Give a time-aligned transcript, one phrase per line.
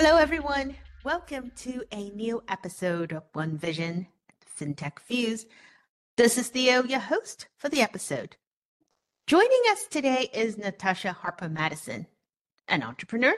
[0.00, 0.76] Hello, everyone.
[1.04, 4.06] Welcome to a new episode of One Vision
[4.56, 5.44] FinTech Fuse.
[6.16, 8.36] This is Theo, your host for the episode.
[9.26, 12.06] Joining us today is Natasha Harper Madison,
[12.68, 13.34] an entrepreneur,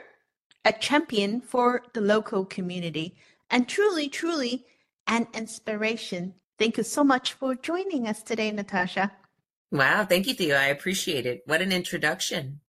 [0.63, 3.15] a champion for the local community,
[3.49, 4.67] and truly, truly
[5.07, 6.35] an inspiration.
[6.59, 9.11] Thank you so much for joining us today, Natasha.
[9.71, 10.57] Wow, thank you, Theo.
[10.57, 11.41] I appreciate it.
[11.47, 12.59] What an introduction.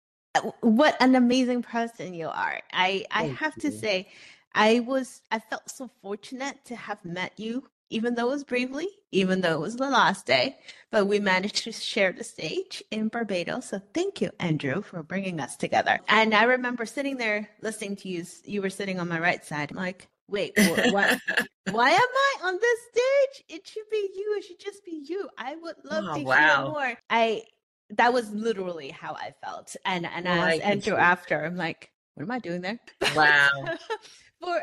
[0.61, 2.61] What an amazing person you are.
[2.73, 3.71] I, I have you.
[3.71, 4.09] to say,
[4.55, 8.89] I was I felt so fortunate to have met you, even though it was briefly,
[9.11, 10.57] even though it was the last day,
[10.91, 13.69] but we managed to share the stage in Barbados.
[13.69, 15.99] So thank you, Andrew, for bringing us together.
[16.09, 18.25] And I remember sitting there listening to you.
[18.45, 19.71] You were sitting on my right side.
[19.71, 21.19] I'm like, wait, what?
[21.71, 23.45] why am I on this stage?
[23.59, 24.35] It should be you.
[24.39, 25.29] It should just be you.
[25.39, 26.99] I would love Oh, to hear more.
[27.11, 27.43] I
[27.93, 29.77] that was literally how I felt.
[29.85, 32.79] And and Well, as Andrew after, I'm like, what am I doing there?
[33.17, 33.49] Wow.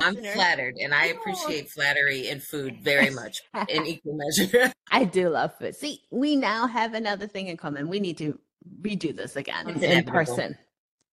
[0.02, 4.74] I'm listeners, flattered and I appreciate flattery and food very much in equal measure.
[4.92, 5.74] I do love food.
[5.74, 7.88] See, we now have another thing in common.
[7.88, 8.38] We need to
[8.82, 10.12] redo this again It's in inevitable.
[10.12, 10.58] person.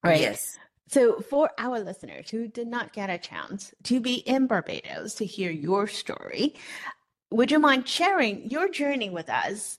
[0.03, 0.21] Right.
[0.21, 0.59] Yes.
[0.89, 5.25] So, for our listeners who did not get a chance to be in Barbados to
[5.27, 6.55] hear your story,
[7.31, 9.79] would you mind sharing your journey with us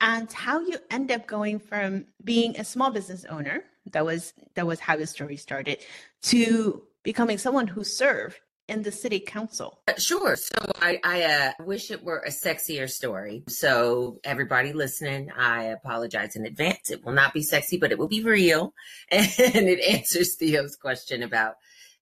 [0.00, 3.64] and how you end up going from being a small business owner?
[3.92, 5.78] That was that was how the story started
[6.22, 8.38] to becoming someone who served
[8.68, 9.80] in the city council.
[9.88, 10.36] Uh, Sure.
[10.36, 13.44] So I, I uh, wish it were a sexier story.
[13.48, 16.90] So everybody listening, I apologize in advance.
[16.90, 18.74] It will not be sexy, but it will be real.
[19.10, 21.54] And it answers Theo's question about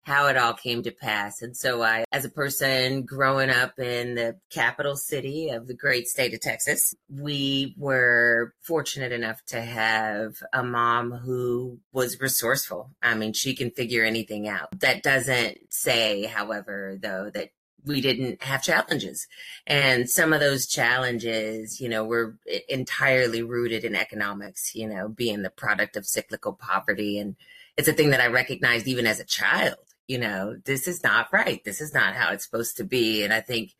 [0.05, 1.41] how it all came to pass.
[1.41, 6.07] And so I, as a person growing up in the capital city of the great
[6.07, 12.91] state of Texas, we were fortunate enough to have a mom who was resourceful.
[13.01, 14.79] I mean, she can figure anything out.
[14.79, 17.49] That doesn't say, however, though, that
[17.83, 19.27] we didn't have challenges.
[19.65, 22.37] And some of those challenges, you know, were
[22.69, 27.19] entirely rooted in economics, you know, being the product of cyclical poverty.
[27.19, 27.35] And
[27.77, 29.77] it's a thing that I recognized even as a child,
[30.07, 31.63] you know, this is not right.
[31.63, 33.23] This is not how it's supposed to be.
[33.23, 33.73] And I think,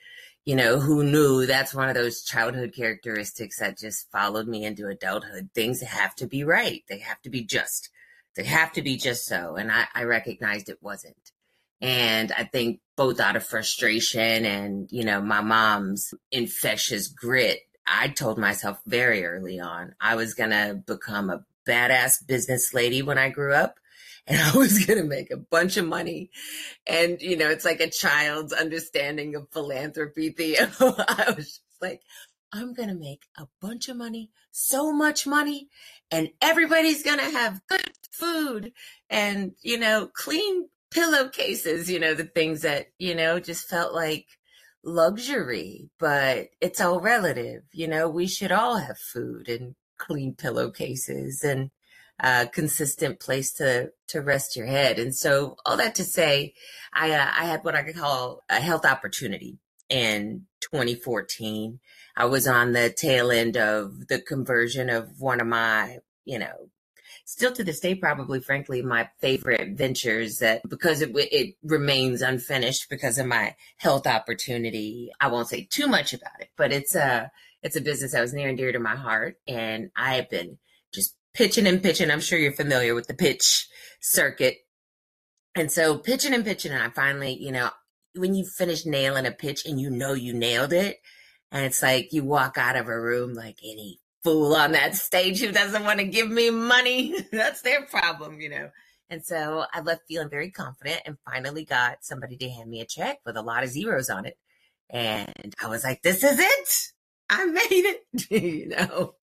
[0.46, 4.88] you know, who knew that's one of those childhood characteristics that just followed me into
[4.88, 5.50] adulthood.
[5.53, 6.84] Things have to be right.
[6.88, 7.90] They have to be just.
[8.36, 9.56] They have to be just so.
[9.56, 11.31] And I, I recognized it wasn't.
[11.81, 18.07] And I think both out of frustration and, you know, my mom's infectious grit, I
[18.07, 23.18] told myself very early on I was going to become a badass business lady when
[23.18, 23.80] I grew up.
[24.28, 26.31] And I was going to make a bunch of money.
[26.88, 30.68] And, you know, it's like a child's understanding of philanthropy, Theo.
[30.80, 32.02] I was just like,
[32.52, 35.68] I'm going to make a bunch of money, so much money,
[36.09, 38.72] and everybody's going to have good food
[39.09, 44.28] and, you know, clean pillowcases, you know, the things that, you know, just felt like
[44.86, 47.63] luxury, but it's all relative.
[47.74, 51.72] You know, we should all have food and clean pillowcases and
[52.20, 55.00] a consistent place to to rest your head.
[55.00, 56.53] And so all that to say,
[56.94, 59.59] I uh, I had what I could call a health opportunity
[59.90, 61.80] in 2014.
[62.18, 66.70] I was on the tail end of the conversion of one of my, you know,
[67.25, 72.90] still to this day, probably, frankly, my favorite ventures that because it, it remains unfinished
[72.90, 75.12] because of my health opportunity.
[75.20, 77.31] I won't say too much about it, but it's a,
[77.62, 79.38] it's a business that was near and dear to my heart.
[79.48, 80.58] And I have been
[80.94, 82.09] just pitching and pitching.
[82.09, 83.68] I'm sure you're familiar with the pitch
[84.01, 84.57] circuit.
[85.56, 86.72] And so pitching and pitching.
[86.72, 87.69] And I finally, you know,
[88.16, 90.97] when you finish nailing a pitch and you know you nailed it,
[91.51, 95.40] and it's like you walk out of a room like any fool on that stage
[95.40, 97.16] who doesn't want to give me money.
[97.31, 98.69] That's their problem, you know.
[99.09, 102.85] And so I left feeling very confident and finally got somebody to hand me a
[102.85, 104.38] check with a lot of zeros on it.
[104.90, 106.94] And I was like, this is it.
[107.29, 109.16] I made it, you know.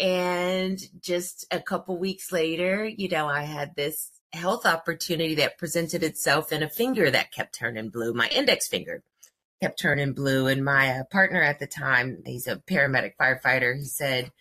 [0.00, 6.02] And just a couple weeks later, you know, I had this health opportunity that presented
[6.02, 9.02] itself in a finger that kept turning blue, my index finger
[9.60, 10.46] kept turning blue.
[10.46, 14.32] And my uh, partner at the time, he's a paramedic firefighter, he said,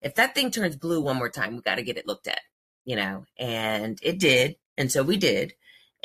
[0.00, 2.40] if that thing turns blue one more time, we got to get it looked at,
[2.84, 4.56] you know, and it did.
[4.76, 5.54] And so we did.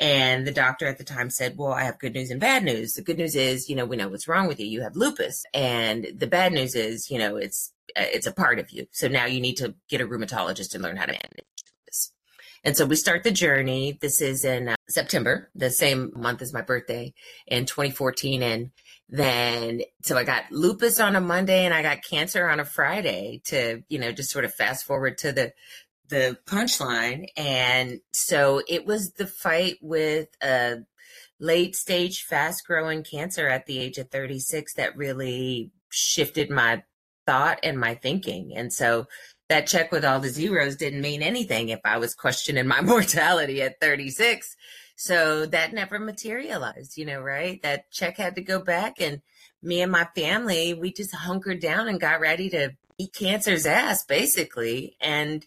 [0.00, 2.94] And the doctor at the time said, Well, I have good news and bad news.
[2.94, 4.66] The good news is, you know, we know what's wrong with you.
[4.66, 5.44] You have lupus.
[5.54, 8.86] And the bad news is, you know, it's it's a part of you.
[8.92, 11.44] So now you need to get a rheumatologist and learn how to manage
[11.86, 12.12] this.
[12.64, 13.98] And so we start the journey.
[14.00, 17.12] This is in uh, September, the same month as my birthday
[17.46, 18.42] in 2014.
[18.42, 18.70] And
[19.08, 23.42] then, so I got lupus on a Monday and I got cancer on a Friday
[23.46, 25.52] to, you know, just sort of fast forward to the,
[26.08, 27.26] the punchline.
[27.36, 30.78] And so it was the fight with a
[31.38, 36.82] late stage, fast growing cancer at the age of 36 that really shifted my
[37.26, 38.52] thought and my thinking.
[38.56, 39.06] And so
[39.48, 43.62] that check with all the zeros didn't mean anything if I was questioning my mortality
[43.62, 44.56] at 36.
[44.96, 47.60] So that never materialized, you know, right?
[47.62, 49.20] That check had to go back and
[49.62, 54.04] me and my family, we just hunkered down and got ready to eat cancer's ass
[54.04, 54.96] basically.
[55.00, 55.44] And,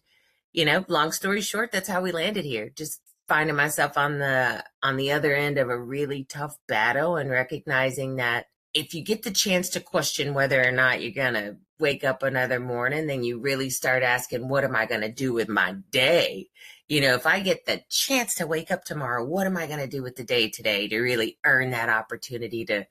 [0.52, 2.70] you know, long story short, that's how we landed here.
[2.70, 7.30] Just finding myself on the on the other end of a really tough battle and
[7.30, 11.58] recognizing that if you get the chance to question whether or not you're going to
[11.80, 15.34] wake up another morning, then you really start asking, what am I going to do
[15.34, 16.50] with my day?
[16.88, 19.80] You know, if I get the chance to wake up tomorrow, what am I going
[19.80, 22.88] to do with the day today to really earn that opportunity to,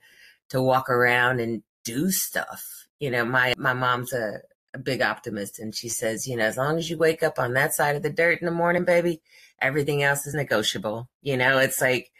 [0.51, 2.87] to walk around and do stuff?
[3.01, 4.41] You know, my, my mom's a,
[4.75, 7.55] a big optimist and she says, you know, as long as you wake up on
[7.55, 9.23] that side of the dirt in the morning, baby,
[9.61, 11.09] everything else is negotiable.
[11.23, 12.13] You know, it's like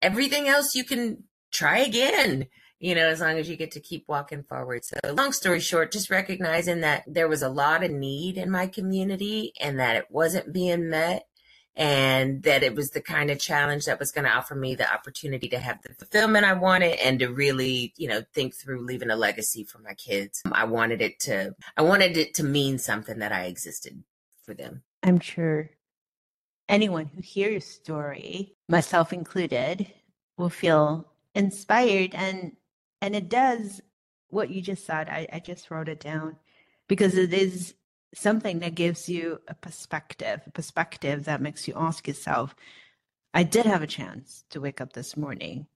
[0.00, 2.46] everything else you can try again
[2.82, 4.84] you know, as long as you get to keep walking forward.
[4.84, 8.66] So, long story short, just recognizing that there was a lot of need in my
[8.66, 11.28] community and that it wasn't being met,
[11.76, 14.92] and that it was the kind of challenge that was going to offer me the
[14.92, 19.10] opportunity to have the fulfillment I wanted and to really, you know, think through leaving
[19.10, 20.42] a legacy for my kids.
[20.44, 24.02] Um, I wanted it to, I wanted it to mean something that I existed
[24.44, 24.82] for them.
[25.04, 25.70] I'm sure
[26.68, 29.86] anyone who hears your story, myself included,
[30.36, 32.56] will feel inspired and
[33.02, 33.82] and it does
[34.28, 35.08] what you just said.
[35.10, 36.36] I, I just wrote it down
[36.88, 37.74] because it is
[38.14, 42.54] something that gives you a perspective, a perspective that makes you ask yourself,
[43.34, 45.66] I did have a chance to wake up this morning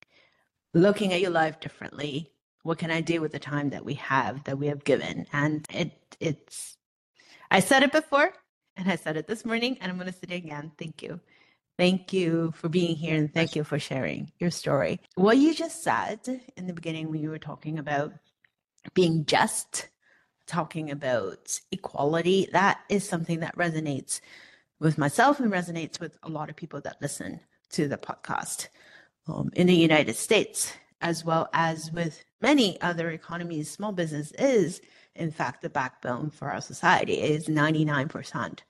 [0.73, 2.33] looking at your life differently.
[2.63, 5.27] What can I do with the time that we have, that we have given?
[5.33, 6.77] And it it's
[7.51, 8.33] I said it before
[8.77, 10.73] and I said it this morning and I'm gonna say it again.
[10.79, 11.21] Thank you.
[11.79, 14.99] Thank you for being here and thank you for sharing your story.
[15.15, 16.21] What you just said
[16.57, 18.15] in the beginning when you were talking about
[18.95, 19.89] being just,
[20.47, 24.21] talking about equality, that is something that resonates
[24.79, 27.41] with myself and resonates with a lot of people that listen
[27.71, 28.69] to the podcast
[29.29, 33.71] um, in the United States, as well as with many other economies.
[33.71, 34.81] Small business is,
[35.15, 37.15] in fact, the backbone for our society.
[37.15, 38.61] It is 99%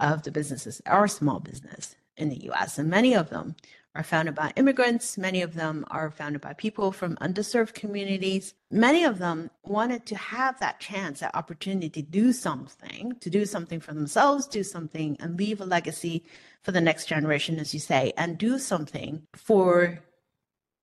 [0.00, 3.56] of the businesses are small business in the US, and many of them
[3.96, 5.16] are founded by immigrants.
[5.16, 8.52] Many of them are founded by people from underserved communities.
[8.70, 13.46] Many of them wanted to have that chance, that opportunity to do something, to do
[13.46, 16.26] something for themselves, do something and leave a legacy
[16.62, 19.98] for the next generation, as you say, and do something for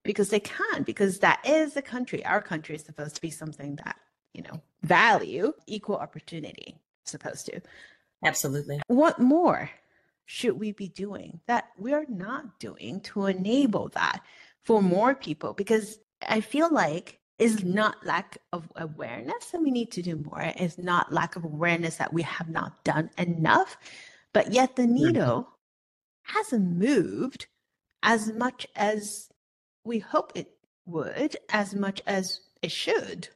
[0.04, 2.26] because they can, because that is the country.
[2.26, 3.96] Our country is supposed to be something that,
[4.34, 7.62] you know, value, equal opportunity, supposed to.
[8.26, 8.82] Absolutely.
[8.88, 9.70] What more?
[10.26, 14.22] Should we be doing that we are not doing to enable that
[14.64, 15.54] for more people?
[15.54, 20.54] Because I feel like is not lack of awareness that we need to do more.
[20.56, 23.76] It's not lack of awareness that we have not done enough.
[24.34, 25.50] But yet the needle
[26.24, 27.48] hasn't moved
[28.02, 29.30] as much as
[29.84, 30.52] we hope it
[30.86, 33.30] would, as much as it should.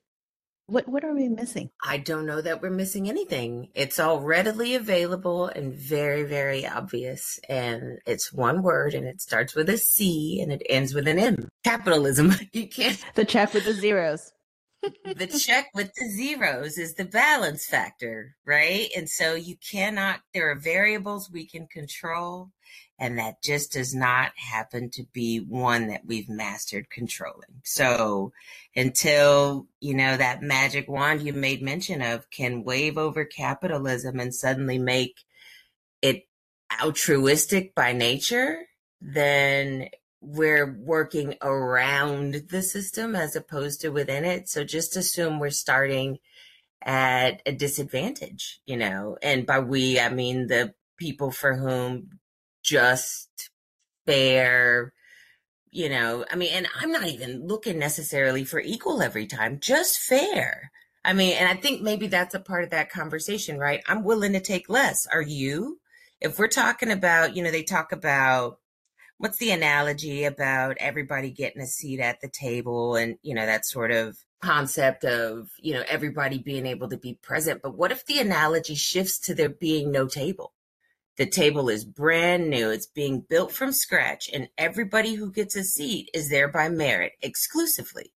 [0.69, 1.69] What what are we missing?
[1.81, 3.69] I don't know that we're missing anything.
[3.73, 9.55] It's all readily available and very very obvious and it's one word and it starts
[9.55, 11.47] with a C and it ends with an M.
[11.63, 12.33] Capitalism.
[12.51, 14.33] You can't The check with the zeros.
[14.81, 18.89] the check with the zeros is the balance factor, right?
[18.95, 22.51] And so you cannot there are variables we can control
[22.99, 27.61] and that just does not happen to be one that we've mastered controlling.
[27.63, 28.33] So
[28.75, 34.33] until, you know, that magic wand you made mention of can wave over capitalism and
[34.33, 35.19] suddenly make
[36.01, 36.27] it
[36.81, 38.65] altruistic by nature,
[38.99, 39.89] then
[40.19, 44.49] we're working around the system as opposed to within it.
[44.49, 46.17] So just assume we're starting
[46.81, 52.19] at a disadvantage, you know, and by we, I mean the people for whom
[52.67, 53.49] just
[54.05, 54.93] fair,
[55.71, 59.99] you know, I mean, and I'm not even looking necessarily for equal every time, just
[59.99, 60.71] fair.
[61.05, 63.81] I mean, and I think maybe that's a part of that conversation, right?
[63.87, 65.07] I'm willing to take less.
[65.07, 65.79] Are you?
[66.19, 68.59] If we're talking about, you know, they talk about
[69.17, 73.65] what's the analogy about everybody getting a seat at the table and, you know, that
[73.65, 77.61] sort of concept of, you know, everybody being able to be present.
[77.61, 80.53] But what if the analogy shifts to there being no table?
[81.17, 82.69] The table is brand new.
[82.69, 87.13] It's being built from scratch, and everybody who gets a seat is there by merit
[87.21, 88.13] exclusively,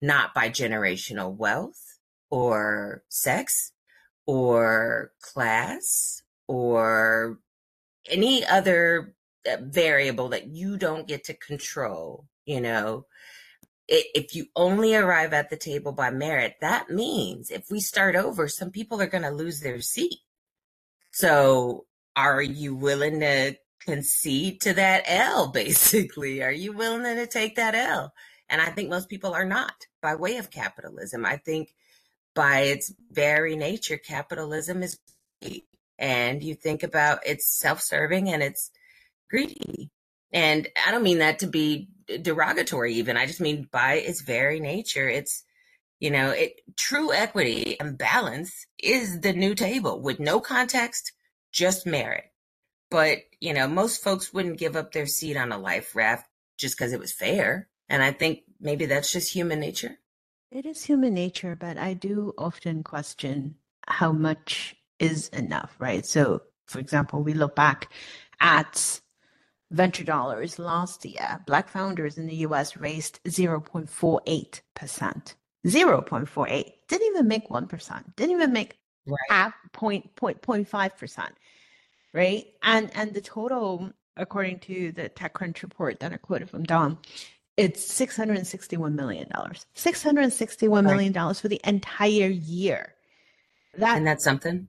[0.00, 1.98] not by generational wealth
[2.30, 3.72] or sex
[4.26, 7.38] or class or
[8.10, 9.14] any other
[9.50, 12.26] uh, variable that you don't get to control.
[12.44, 13.04] you know
[13.90, 18.46] if you only arrive at the table by merit that means if we start over
[18.48, 20.18] some people are going to lose their seat
[21.10, 21.86] so
[22.18, 26.42] are you willing to concede to that L basically?
[26.42, 28.12] Are you willing to take that L?
[28.50, 31.24] And I think most people are not by way of capitalism.
[31.24, 31.74] I think
[32.34, 34.98] by its very nature capitalism is
[35.98, 38.70] and you think about it's self-serving and it's
[39.30, 39.90] greedy.
[40.32, 41.88] And I don't mean that to be
[42.22, 43.16] derogatory, even.
[43.16, 45.44] I just mean by its very nature, it's,
[46.00, 51.12] you know, it true equity and balance is the new table with no context,
[51.58, 52.24] just merit.
[52.90, 56.78] But, you know, most folks wouldn't give up their seat on a life raft just
[56.78, 57.68] because it was fair.
[57.88, 59.98] And I think maybe that's just human nature.
[60.50, 66.06] It is human nature, but I do often question how much is enough, right?
[66.06, 67.92] So, for example, we look back
[68.40, 69.00] at
[69.70, 75.34] venture dollars last year, Black founders in the US raised 0.48%.
[75.66, 76.72] 0.48.
[76.88, 78.16] Didn't even make 1%.
[78.16, 79.18] Didn't even make right.
[79.28, 81.28] half point, point, point 0.5%.
[82.12, 82.46] Right.
[82.62, 86.98] And and the total, according to the TechCrunch report that I quoted from Dom,
[87.56, 89.28] it's $661 million.
[89.76, 92.94] $661 million for the entire year.
[93.76, 94.68] That, and that's something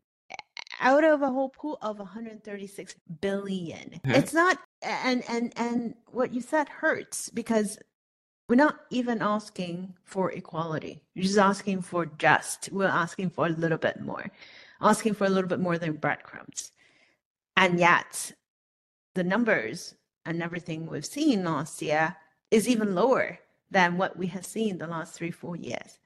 [0.80, 3.90] out of a whole pool of 136 billion.
[3.90, 4.12] Mm-hmm.
[4.12, 7.78] It's not and and and what you said hurts because
[8.48, 11.04] we're not even asking for equality.
[11.16, 12.70] We're just asking for just.
[12.72, 14.26] We're asking for a little bit more.
[14.82, 16.72] Asking for a little bit more than breadcrumbs.
[17.60, 18.32] And yet
[19.16, 19.94] the numbers
[20.26, 22.16] and everything we've seen last year
[22.50, 23.40] is even lower
[23.70, 26.00] than what we have seen the last three, four years.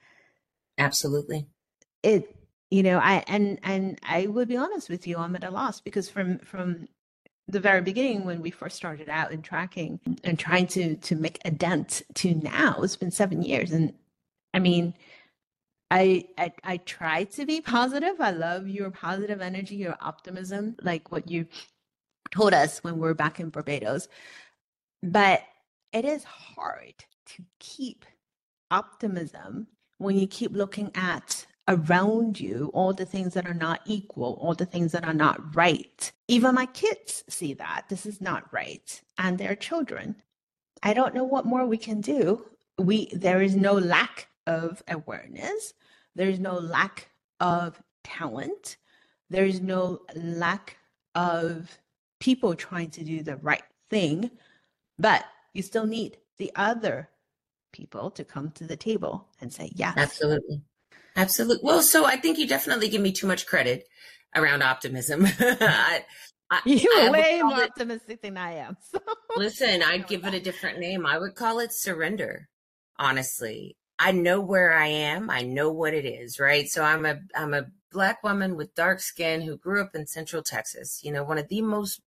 [0.78, 1.46] Absolutely.
[2.02, 2.36] It
[2.72, 5.80] you know i and and i would be honest with you i'm at a loss
[5.80, 6.88] because from from
[7.48, 11.38] the very beginning when we first started out in tracking and trying to to make
[11.46, 13.94] a dent to now it's been seven years and
[14.56, 14.96] i mean
[15.96, 21.12] I, I i try to be positive i love your positive energy your optimism like
[21.12, 21.46] what you
[22.32, 24.08] told us when we were back in barbados
[25.04, 25.44] but
[25.92, 26.96] it is hard
[27.28, 28.06] to keep
[28.72, 29.68] optimism
[30.00, 34.54] when you keep looking at around you all the things that are not equal, all
[34.54, 36.12] the things that are not right.
[36.28, 40.16] Even my kids see that this is not right and their children.
[40.82, 42.46] I don't know what more we can do.
[42.78, 45.74] We there is no lack of awareness.
[46.16, 47.10] There is no lack
[47.40, 48.78] of talent.
[49.30, 50.78] There is no lack
[51.16, 51.78] of
[52.20, 54.32] people trying to do the right thing,
[54.98, 57.10] but you still need the other
[57.72, 59.96] people to come to the table and say yes.
[59.98, 60.62] Absolutely.
[61.16, 61.64] Absolutely.
[61.64, 63.88] Well, so I think you definitely give me too much credit
[64.36, 65.26] around optimism.
[65.40, 66.04] I,
[66.50, 68.78] I, You're way more it, optimistic than I am.
[68.92, 69.00] So.
[69.36, 71.08] Listen, I'd give it a different name.
[71.08, 72.48] I would call it surrender.
[73.00, 75.30] Honestly, I know where I am.
[75.30, 76.68] I know what it is, right?
[76.68, 80.42] So I'm a I'm a black woman with dark skin who grew up in Central
[80.44, 81.02] Texas.
[81.04, 82.02] You know, one of the most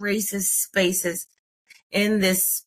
[0.00, 1.26] racist spaces
[1.90, 2.64] in this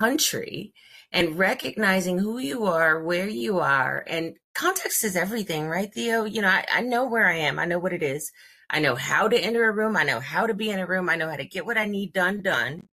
[0.00, 0.72] country
[1.12, 6.24] and recognizing who you are, where you are, and context is everything, right, Theo?
[6.24, 7.58] You know, I, I know where I am.
[7.58, 8.32] I know what it is.
[8.68, 9.96] I know how to enter a room.
[9.96, 11.08] I know how to be in a room.
[11.08, 12.88] I know how to get what I need done, done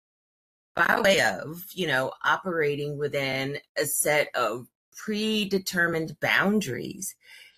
[0.75, 7.15] by way of, you know, operating within a set of predetermined boundaries.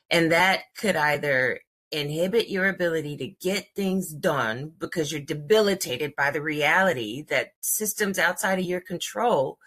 [0.09, 1.59] And that could either
[1.91, 8.19] inhibit your ability to get things done because you're debilitated by the reality that systems
[8.19, 9.57] outside of your control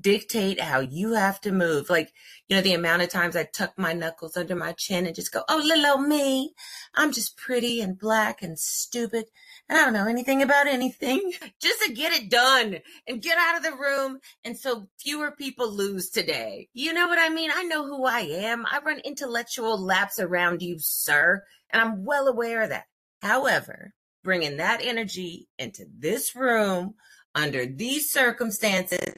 [0.00, 1.88] dictate how you have to move.
[1.88, 2.12] Like,
[2.48, 5.32] you know, the amount of times I tuck my knuckles under my chin and just
[5.32, 6.54] go, oh, little old me.
[6.94, 9.26] I'm just pretty and black and stupid.
[9.68, 13.56] And I don't know anything about anything just to get it done and get out
[13.56, 14.18] of the room.
[14.44, 16.68] And so fewer people lose today.
[16.72, 17.50] You know what I mean?
[17.54, 18.64] I know who I am.
[18.66, 21.42] I run intellectual laps around you, sir.
[21.70, 22.86] And I'm well aware of that.
[23.20, 23.92] However,
[24.24, 26.94] bringing that energy into this room
[27.34, 29.14] under these circumstances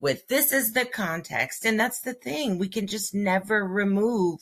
[0.00, 1.64] with this is the context.
[1.64, 2.58] And that's the thing.
[2.58, 4.40] We can just never remove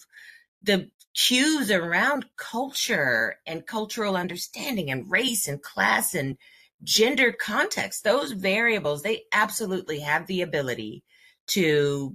[0.62, 6.36] the cues around culture and cultural understanding and race and class and
[6.82, 8.04] gender context.
[8.04, 11.02] Those variables, they absolutely have the ability
[11.48, 12.14] to,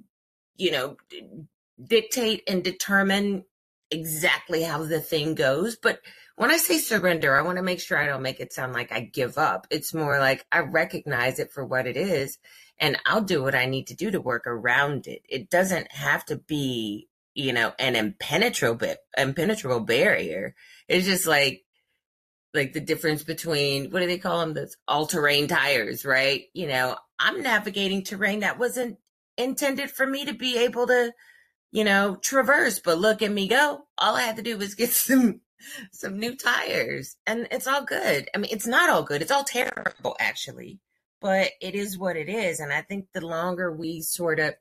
[0.55, 0.97] you know,
[1.83, 3.43] dictate and determine
[3.91, 5.75] exactly how the thing goes.
[5.75, 5.99] But
[6.35, 8.91] when I say surrender, I want to make sure I don't make it sound like
[8.91, 9.67] I give up.
[9.69, 12.37] It's more like I recognize it for what it is
[12.79, 15.21] and I'll do what I need to do to work around it.
[15.29, 20.55] It doesn't have to be, you know, an impenetrable impenetrable barrier.
[20.87, 21.63] It's just like
[22.53, 24.53] like the difference between what do they call them?
[24.53, 26.45] Those all terrain tires, right?
[26.53, 28.97] You know, I'm navigating terrain that wasn't
[29.37, 31.11] intended for me to be able to,
[31.71, 32.79] you know, traverse.
[32.79, 33.85] But look at me go.
[33.97, 35.41] All I had to do was get some
[35.91, 38.29] some new tires, and it's all good.
[38.33, 39.21] I mean, it's not all good.
[39.21, 40.79] It's all terrible, actually.
[41.21, 44.53] But it is what it is, and I think the longer we sort of,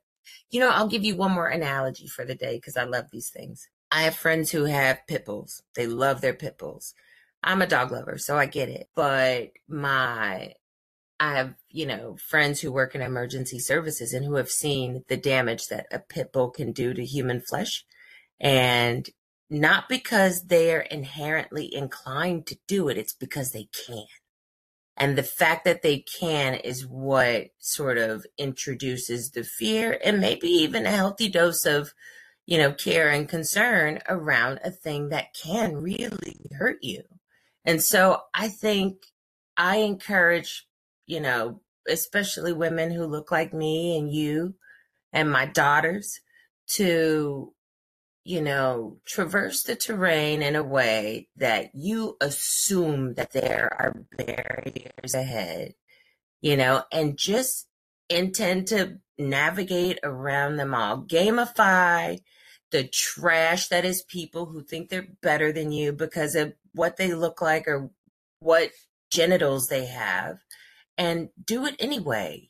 [0.51, 3.31] you know, I'll give you one more analogy for the day because I love these
[3.31, 3.69] things.
[3.91, 5.63] I have friends who have pit bulls.
[5.77, 6.95] They love their pit bulls.
[7.43, 8.89] I'm a dog lover, so I get it.
[8.95, 10.55] But my
[11.21, 15.17] I have, you know, friends who work in emergency services and who have seen the
[15.17, 17.85] damage that a pit bull can do to human flesh.
[18.41, 19.09] And
[19.49, 24.07] not because they're inherently inclined to do it, it's because they can.
[24.97, 30.49] And the fact that they can is what sort of introduces the fear and maybe
[30.49, 31.93] even a healthy dose of,
[32.47, 37.03] you know, care and concern around a thing that can really hurt you.
[37.65, 39.07] And so I think
[39.57, 40.69] I encourage,
[41.07, 44.55] you know, especially women who look like me and you
[45.13, 46.21] and my daughters
[46.75, 47.54] to,
[48.25, 55.15] you know, traverse the terrain in a way that you assume that there are barriers
[55.15, 55.75] ahead,
[56.41, 57.69] you know, and just
[58.09, 61.03] intend to navigate around them all.
[61.03, 62.19] Gamify
[62.71, 67.15] the trash that is people who think they're better than you because of what they
[67.15, 67.91] look like or
[68.41, 68.71] what
[69.11, 70.39] genitals they have
[70.99, 72.49] and do it anyway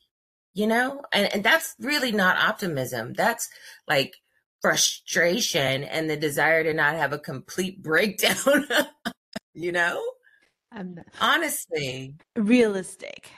[0.55, 3.51] you know and, and that's really not optimism that's
[3.87, 4.15] like
[4.65, 8.67] frustration and the desire to not have a complete breakdown
[9.55, 10.03] you know
[11.21, 13.31] honestly realistic.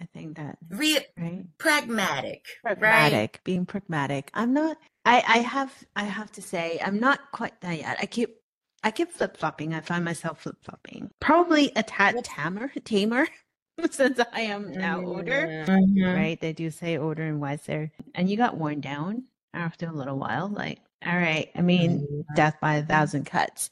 [0.00, 1.44] I think that real right.
[1.58, 4.30] pragmatic Pragmatic, right being pragmatic.
[4.34, 4.78] I'm not.
[5.04, 7.98] I I have I have to say I'm not quite there yet.
[8.00, 8.36] I keep
[8.82, 9.74] I keep flip flopping.
[9.74, 11.10] I find myself flip flopping.
[11.20, 13.28] Probably a tad tamer, tamer,
[13.90, 15.64] since I am now older.
[15.68, 16.16] Mhm.
[16.16, 16.40] Right?
[16.40, 20.48] They do say older and wiser, and you got worn down after a little while.
[20.48, 21.50] Like, all right.
[21.54, 22.34] I mean, Mhm.
[22.36, 23.70] death by a thousand cuts.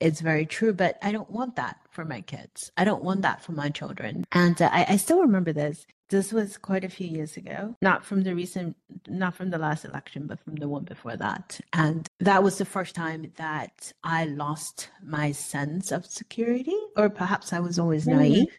[0.00, 2.70] It's very true, but I don't want that for my kids.
[2.76, 4.24] I don't want that for my children.
[4.30, 5.86] And uh, I, I still remember this.
[6.08, 8.76] This was quite a few years ago, not from the recent,
[9.08, 11.60] not from the last election, but from the one before that.
[11.72, 17.52] And that was the first time that I lost my sense of security, or perhaps
[17.52, 18.16] I was always Mhm.
[18.16, 18.58] naive.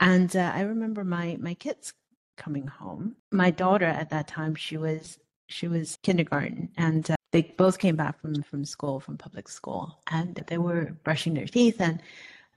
[0.00, 1.94] And uh, I remember my my kids
[2.36, 3.16] coming home.
[3.30, 5.18] My daughter at that time, she was
[5.50, 9.98] she was kindergarten, and uh, they both came back from from school, from public school,
[10.10, 12.00] and they were brushing their teeth, and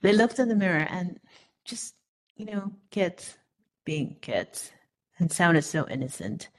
[0.02, 1.20] they looked in the mirror, and
[1.66, 1.96] just
[2.36, 3.38] you know, kids
[3.86, 4.72] being kids,
[5.20, 6.50] and sounded so innocent,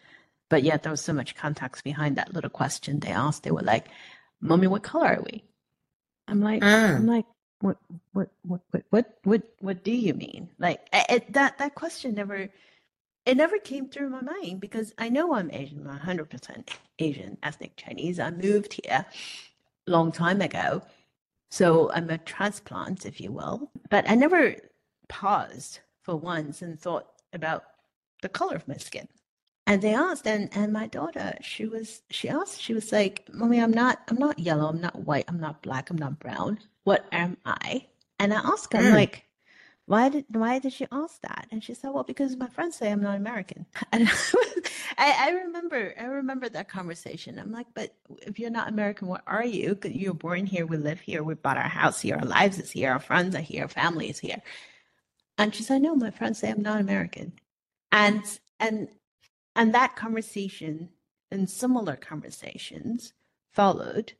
[0.50, 3.42] but yet there was so much context behind that little question they asked.
[3.42, 3.86] They were like,
[4.40, 5.44] "Mommy, what color are we?"
[6.28, 6.96] I'm like, Mm.
[6.96, 7.26] I'm like,
[7.60, 7.76] what,
[8.12, 10.50] what, what, what, what, what, what do you mean?
[10.58, 12.48] Like it, that that question never,
[13.26, 17.76] it never came through my mind because I know I'm Asian, I'm 100% Asian, ethnic
[17.76, 18.20] Chinese.
[18.20, 19.06] I moved here
[19.88, 20.82] a long time ago,
[21.50, 23.70] so I'm a transplant, if you will.
[23.90, 24.56] But I never
[25.08, 27.64] paused for once and thought about
[28.22, 29.08] the color of my skin.
[29.66, 33.60] And they asked, and and my daughter, she was she asked, she was like, "Mommy,
[33.60, 36.58] I'm not I'm not yellow, I'm not white, I'm not black, I'm not brown.
[36.84, 37.87] What am I?"
[38.20, 38.92] And I asked her, I'm Mm.
[38.92, 39.24] like,
[39.86, 42.90] "Why did why did you ask that?" And she said, "Well, because my friends say
[42.90, 44.08] I'm not American." And
[44.98, 47.38] I, I remember I remember that conversation.
[47.38, 51.00] I'm like, "But if you're not American, what are you You're born here, we live
[51.00, 53.68] here, we bought our house here, our lives is here, our friends are here, our
[53.68, 54.42] family is here."
[55.38, 57.32] And she said, "No, my friends say I'm not American."
[57.92, 58.22] And
[58.60, 58.88] and
[59.56, 60.90] and that conversation
[61.30, 63.12] and similar conversations
[63.52, 64.14] followed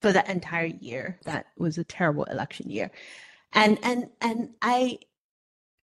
[0.00, 1.18] for that entire year.
[1.24, 2.90] That was a terrible election year.
[3.54, 4.98] And and and I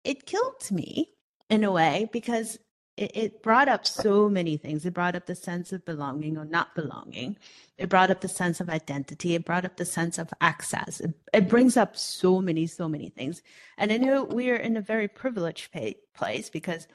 [0.04, 1.10] it killed me
[1.50, 2.60] in a way because
[2.98, 4.86] it, it brought up so many things.
[4.86, 7.38] It brought up the sense of belonging or not belonging.
[7.78, 9.36] It brought up the sense of identity.
[9.36, 11.00] It brought up the sense of access.
[11.00, 13.42] It, it brings up so many, so many things.
[13.78, 16.88] And I know we're in a very privileged pa- place because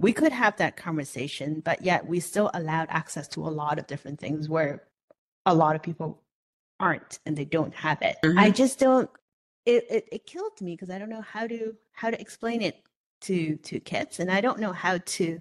[0.00, 3.86] we could have that conversation, but yet we still allowed access to a lot of
[3.86, 4.84] different things where
[5.46, 6.22] a lot of people
[6.80, 8.16] aren't and they don't have it.
[8.24, 8.38] Mhm.
[8.38, 9.10] I just don't.
[9.66, 12.82] It, it it killed me because I don't know how to how to explain it
[13.22, 15.40] to to kids, and I don't know how to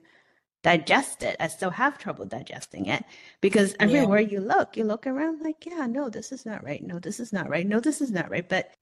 [0.63, 1.36] digest it.
[1.39, 3.03] I still have trouble digesting it
[3.41, 3.79] because Yeah.
[3.81, 6.83] everywhere you look, you look around like, yeah, no, this is not right.
[6.83, 7.67] No, this is not right.
[7.67, 8.47] No, this is not right.
[8.47, 8.73] But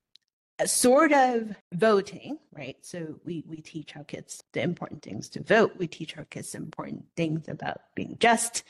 [0.60, 2.78] uh, sort of voting, right?
[2.82, 5.74] So we we teach our kids the important things to vote.
[5.78, 8.64] We teach our kids important things about being just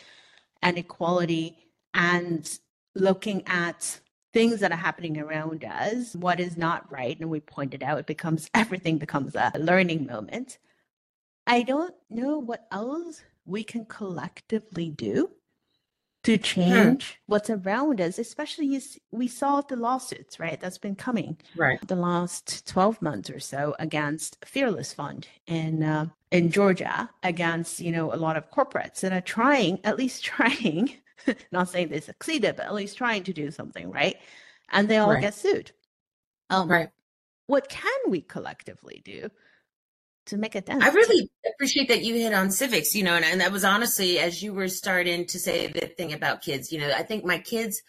[0.62, 1.58] and equality
[1.94, 2.50] and
[2.96, 4.00] looking at
[4.34, 8.08] things that are happening around us, what is not right, and we pointed out it
[8.08, 10.58] becomes everything becomes a learning moment.
[11.48, 15.32] I don't know what else we can collectively do
[16.24, 16.96] to Hmm.
[16.96, 20.60] change what's around us, especially you, we saw the lawsuits, right?
[20.60, 21.80] That's been coming Right.
[21.88, 27.92] the last 12 months or so against Fearless Fund in uh, in Georgia against, you
[27.92, 30.92] know, a lot of corporates that are trying, at least trying,
[31.52, 34.18] not saying they succeeded, but at least trying to do something, right?
[34.70, 35.22] And they all Right.
[35.22, 35.72] get sued.
[36.50, 36.90] Um, Right.
[37.48, 39.30] What can we collectively do
[40.28, 40.84] to make a dent?
[40.84, 44.20] I really appreciate that you hit on civics, you know, and, and that was honestly
[44.20, 47.40] as you were starting to say the thing about kids, you know, I think my
[47.40, 47.82] kids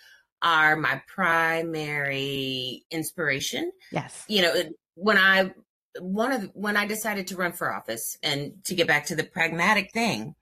[0.42, 3.70] are my primary inspiration.
[3.92, 4.24] Yes.
[4.28, 4.62] You know,
[4.94, 5.52] when I
[6.00, 9.24] one of when I decided to run for office and to get back to the
[9.24, 10.34] pragmatic thing,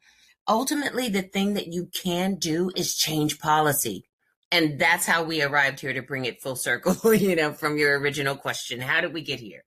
[0.49, 4.05] ultimately the thing that you can do is change policy.
[4.53, 7.99] And that's how we arrived here to bring it full circle, you know, from your
[7.99, 8.81] original question.
[8.81, 9.65] How did we get here?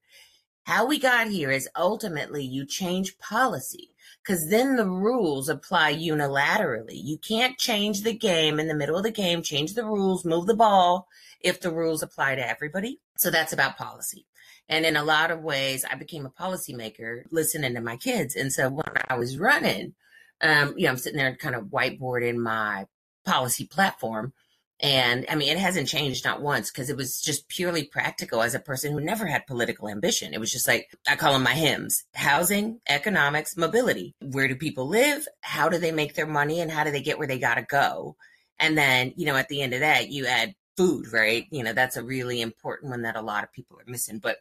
[0.64, 3.90] How we got here is ultimately you change policy
[4.22, 6.94] because then the rules apply unilaterally.
[6.94, 10.46] You can't change the game in the middle of the game, change the rules, move
[10.46, 11.06] the ball
[11.40, 13.00] if the rules apply to everybody.
[13.18, 14.26] So that's about policy.
[14.68, 18.34] And in a lot of ways, I became a policymaker listening to my kids.
[18.34, 19.94] And so when I was running,
[20.40, 22.86] um, you know, I'm sitting there kind of whiteboarding my
[23.24, 24.32] policy platform.
[24.80, 28.54] And I mean, it hasn't changed not once because it was just purely practical as
[28.54, 30.34] a person who never had political ambition.
[30.34, 34.14] It was just like, I call them my hymns housing, economics, mobility.
[34.20, 35.26] Where do people live?
[35.40, 36.60] How do they make their money?
[36.60, 38.16] And how do they get where they got to go?
[38.58, 41.46] And then, you know, at the end of that, you add food, right?
[41.50, 44.18] You know, that's a really important one that a lot of people are missing.
[44.18, 44.38] But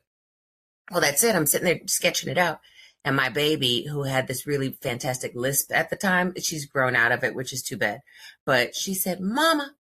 [0.91, 1.35] well, that's it.
[1.35, 2.59] I'm sitting there sketching it out.
[3.05, 7.11] And my baby, who had this really fantastic lisp at the time, she's grown out
[7.11, 7.99] of it, which is too bad.
[8.45, 9.73] But she said, Mama,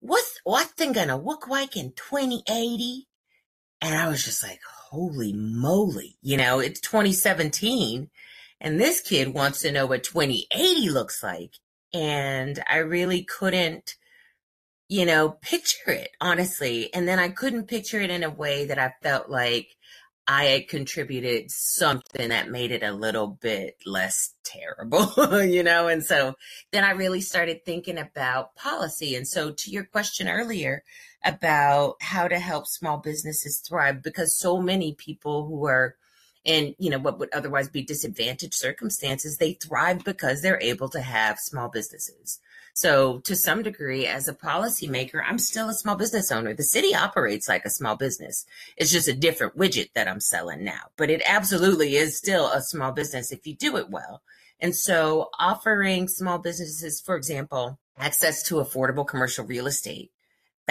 [0.00, 3.06] what's oh, what thing gonna look like in 2080?
[3.82, 8.10] And I was just like, holy moly, you know, it's 2017
[8.62, 11.56] and this kid wants to know what 2080 looks like.
[11.92, 13.96] And I really couldn't,
[14.88, 16.94] you know, picture it, honestly.
[16.94, 19.66] And then I couldn't picture it in a way that I felt like
[20.26, 25.10] I had contributed something that made it a little bit less terrible,
[25.42, 25.88] you know?
[25.88, 26.34] And so
[26.70, 29.16] then I really started thinking about policy.
[29.16, 30.84] And so to your question earlier
[31.24, 35.96] about how to help small businesses thrive, because so many people who are
[36.44, 41.00] in, you know, what would otherwise be disadvantaged circumstances, they thrive because they're able to
[41.00, 42.40] have small businesses.
[42.74, 46.54] So to some degree, as a policymaker, I'm still a small business owner.
[46.54, 48.46] The city operates like a small business.
[48.76, 52.62] It's just a different widget that I'm selling now, but it absolutely is still a
[52.62, 54.22] small business if you do it well.
[54.58, 60.10] And so offering small businesses, for example, access to affordable commercial real estate,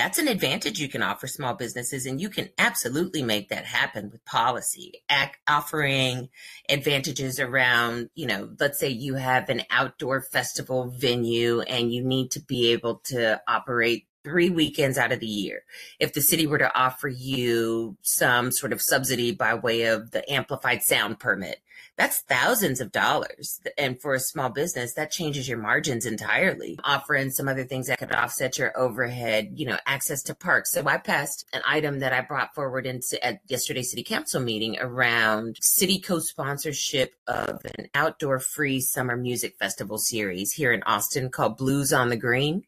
[0.01, 4.09] that's an advantage you can offer small businesses and you can absolutely make that happen
[4.09, 6.29] with policy Ac- offering
[6.67, 12.31] advantages around you know let's say you have an outdoor festival venue and you need
[12.31, 15.63] to be able to operate three weekends out of the year.
[15.99, 20.31] If the city were to offer you some sort of subsidy by way of the
[20.31, 21.57] amplified sound permit
[21.97, 23.60] that's thousands of dollars.
[23.77, 26.80] And for a small business, that changes your margins entirely.
[26.84, 30.71] Offering some other things that could offset your overhead, you know, access to parks.
[30.71, 34.77] So I passed an item that I brought forward into at yesterday's city council meeting
[34.80, 41.58] around city co-sponsorship of an outdoor free summer music festival series here in Austin called
[41.58, 42.63] Blues on the Green.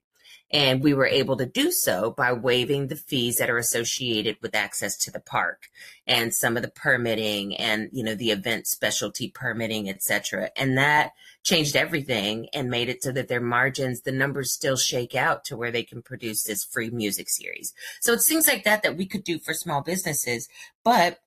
[0.54, 4.54] And we were able to do so by waiving the fees that are associated with
[4.54, 5.68] access to the park
[6.06, 10.52] and some of the permitting and, you know, the event specialty permitting, et cetera.
[10.56, 15.16] And that changed everything and made it so that their margins, the numbers still shake
[15.16, 17.74] out to where they can produce this free music series.
[18.00, 20.48] So it's things like that that we could do for small businesses,
[20.84, 21.20] but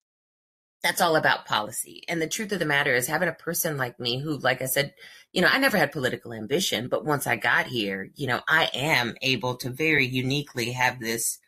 [0.87, 2.05] that's all about policy.
[2.07, 4.66] And the truth of the matter is having a person like me who, like I
[4.66, 4.94] said,
[5.33, 8.70] you know, I never had political ambition, but once I got here, you know, I
[8.72, 11.40] am able to very uniquely have this.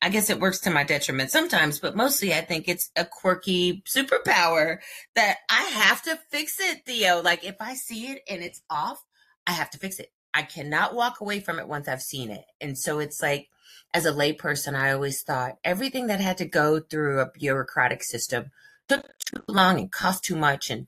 [0.00, 3.82] I guess it works to my detriment sometimes, but mostly I think it's a quirky
[3.88, 4.78] superpower
[5.16, 7.22] that I have to fix it, Theo.
[7.22, 9.04] Like if I see it and it's off,
[9.48, 10.12] I have to fix it.
[10.32, 12.44] I cannot walk away from it once I've seen it.
[12.60, 13.48] And so it's like,
[13.92, 18.50] as a layperson, I always thought everything that had to go through a bureaucratic system
[18.88, 20.70] took too long and cost too much.
[20.70, 20.86] And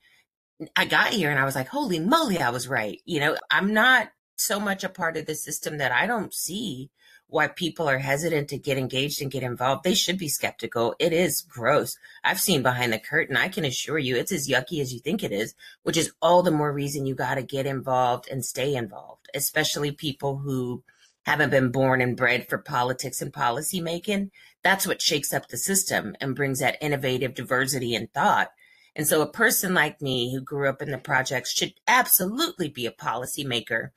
[0.77, 3.01] I got here and I was like, holy moly, I was right.
[3.05, 6.91] You know, I'm not so much a part of the system that I don't see
[7.33, 9.85] why people are hesitant to get engaged and get involved.
[9.85, 10.95] They should be skeptical.
[10.99, 11.97] It is gross.
[12.23, 13.39] I've seen behind the curtain.
[13.39, 16.43] I can assure you it's as yucky as you think it is, which is all
[16.43, 20.83] the more reason you got to get involved and stay involved, especially people who
[21.25, 24.31] haven't been born and bred for politics and policy making.
[24.63, 28.49] That's what shakes up the system and brings that innovative diversity in thought.
[28.95, 32.87] And so a person like me who grew up in the projects should absolutely be
[32.87, 33.91] a policymaker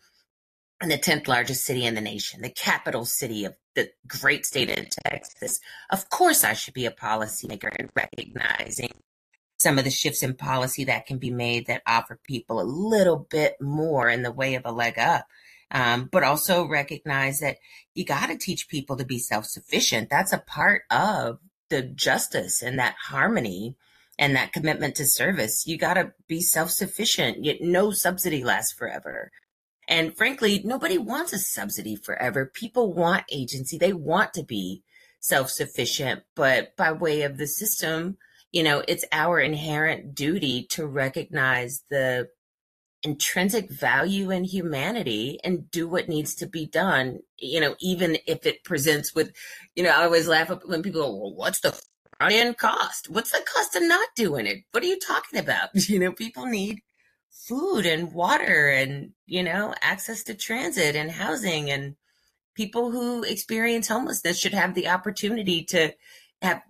[0.82, 4.70] in the 10th largest city in the nation, the capital city of the great state
[4.70, 5.60] of Texas.
[5.90, 8.92] Of course, I should be a policymaker in recognizing
[9.62, 13.28] some of the shifts in policy that can be made that offer people a little
[13.30, 15.26] bit more in the way of a leg up.
[15.72, 17.58] Um, but also recognize that
[17.96, 20.10] you got to teach people to be self sufficient.
[20.10, 23.76] That's a part of the justice and that harmony
[24.18, 25.66] and that commitment to service.
[25.66, 27.44] You got to be self sufficient.
[27.44, 29.32] Yet no subsidy lasts forever.
[29.88, 32.46] And frankly, nobody wants a subsidy forever.
[32.46, 33.78] People want agency.
[33.78, 34.84] They want to be
[35.20, 38.18] self sufficient, but by way of the system,
[38.52, 42.30] you know, it's our inherent duty to recognize the
[43.06, 48.46] intrinsic value in humanity and do what needs to be done, you know, even if
[48.46, 49.32] it presents with,
[49.76, 51.80] you know, I always laugh when people go, well, what's the
[52.18, 53.10] front end cost?
[53.10, 54.64] What's the cost of not doing it?
[54.72, 55.70] What are you talking about?
[55.76, 56.82] You know, people need
[57.30, 61.96] food and water and, you know, access to transit and housing and
[62.56, 65.94] people who experience homelessness should have the opportunity to
[66.42, 66.62] have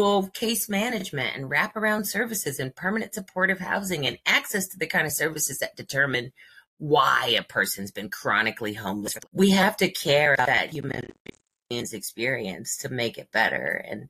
[0.00, 5.06] full case management and wraparound services and permanent supportive housing and access to the kind
[5.06, 6.32] of services that determine
[6.78, 9.18] why a person's been chronically homeless.
[9.30, 11.12] We have to care about that human
[11.68, 13.84] experience to make it better.
[13.86, 14.08] And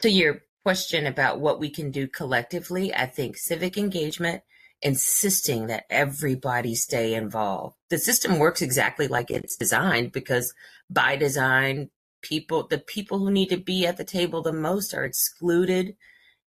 [0.00, 4.42] to your question about what we can do collectively, I think civic engagement
[4.80, 7.76] insisting that everybody stay involved.
[7.90, 10.54] The system works exactly like it's designed because
[10.88, 11.90] by design,
[12.22, 15.96] people, the people who need to be at the table the most are excluded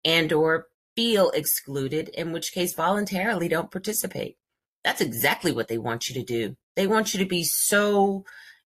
[0.04, 4.38] and or feel excluded, in which case voluntarily don't participate.
[4.84, 6.56] That's exactly what they want you to do.
[6.76, 8.26] They want you to be so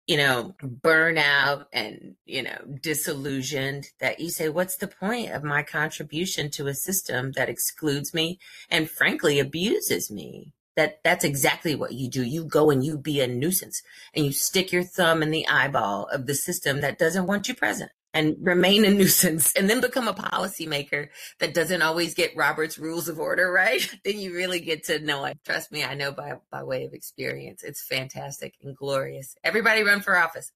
[0.10, 5.62] you know, burnout and, you know, disillusioned that you say, what's the point of my
[5.62, 8.40] contribution to a system that excludes me
[8.72, 10.52] and frankly abuses me?
[10.80, 12.24] That that's exactly what you do.
[12.24, 13.82] You go and you be a nuisance
[14.14, 17.54] and you stick your thumb in the eyeball of the system that doesn't want you
[17.54, 21.10] present and remain a nuisance and then become a policymaker
[21.42, 25.26] that doesn't always get Robert's rules of order right, then you really get to know
[25.26, 25.38] it.
[25.44, 27.62] Trust me, I know by, by way of experience.
[27.62, 29.36] It's fantastic and glorious.
[29.44, 30.50] Everybody run for office.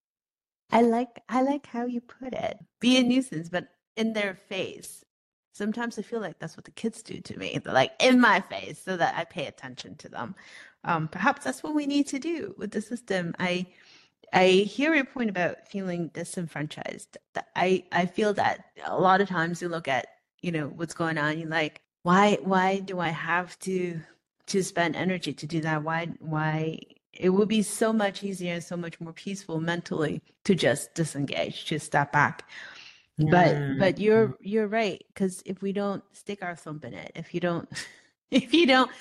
[0.71, 2.59] I like I like how you put it.
[2.79, 3.65] Be a nuisance, but
[3.97, 5.02] in their face.
[5.53, 7.59] Sometimes I feel like that's what the kids do to me.
[7.63, 10.35] They're like in my face so that I pay attention to them.
[10.83, 13.33] Um, perhaps that's what we need to do with the system.
[13.39, 13.67] I
[14.33, 17.17] I hear your point about feeling disenfranchised.
[17.55, 20.07] I, I feel that a lot of times you look at,
[20.41, 23.99] you know, what's going on, you're like, why why do I have to
[24.47, 25.83] to spend energy to do that?
[25.83, 26.79] Why why
[27.13, 31.65] it would be so much easier and so much more peaceful mentally to just disengage,
[31.65, 32.49] to step back.
[33.17, 33.79] But mm.
[33.79, 37.39] but you're you're right because if we don't stick our thumb in it, if you
[37.39, 37.69] don't
[38.31, 38.91] if you don't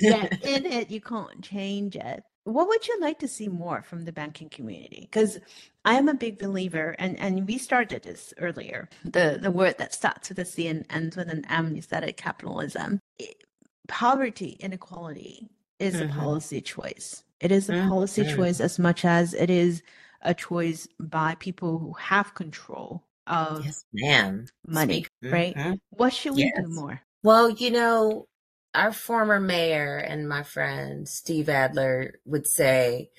[0.00, 4.04] get in it, you can't change it what would you like to see more from
[4.04, 5.02] the banking community?
[5.02, 5.38] Because
[5.84, 8.88] I am a big believer, and, and we started this earlier.
[9.04, 12.04] The the word that starts with a C and ends with an M, you said
[12.04, 13.00] it, capitalism.
[13.18, 13.44] It,
[13.88, 16.10] poverty, inequality is mm-hmm.
[16.10, 17.22] a policy choice.
[17.40, 17.88] It is a mm-hmm.
[17.88, 19.82] policy choice as much as it is
[20.22, 24.46] a choice by people who have control of yes, ma'am.
[24.66, 25.32] money, Speak.
[25.32, 25.54] right?
[25.54, 25.74] Mm-hmm.
[25.90, 26.52] What should we yes.
[26.56, 27.00] do more?
[27.22, 28.26] Well, you know,
[28.74, 33.10] our former mayor and my friend Steve Adler would say,